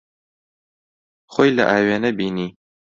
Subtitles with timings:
[1.33, 2.47] خۆی لە ئاوێنە بینی.